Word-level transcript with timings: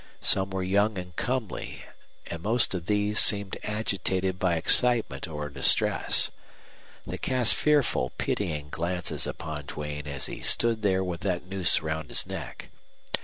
Some 0.19 0.49
were 0.49 0.63
young 0.63 0.97
and 0.97 1.15
comely, 1.15 1.85
and 2.25 2.41
most 2.41 2.73
of 2.73 2.87
these 2.87 3.19
seemed 3.19 3.55
agitated 3.63 4.39
by 4.39 4.55
excitement 4.55 5.27
or 5.27 5.47
distress. 5.47 6.31
They 7.05 7.19
cast 7.19 7.53
fearful, 7.53 8.09
pitying 8.17 8.69
glances 8.71 9.27
upon 9.27 9.67
Duane 9.67 10.07
as 10.07 10.25
he 10.25 10.41
stood 10.41 10.81
there 10.81 11.03
with 11.03 11.21
that 11.21 11.45
noose 11.45 11.83
round 11.83 12.09
his 12.09 12.25
neck. 12.25 12.69